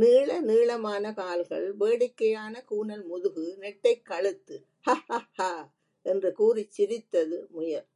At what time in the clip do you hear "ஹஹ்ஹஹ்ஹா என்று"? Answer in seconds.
4.86-6.32